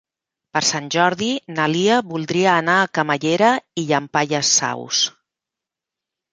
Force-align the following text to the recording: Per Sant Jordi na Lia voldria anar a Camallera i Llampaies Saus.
Per 0.55 0.61
Sant 0.69 0.87
Jordi 0.95 1.27
na 1.57 1.67
Lia 1.73 1.99
voldria 2.15 2.57
anar 2.63 2.79
a 2.79 2.89
Camallera 3.01 3.53
i 3.83 3.87
Llampaies 3.93 4.53
Saus. 4.59 5.07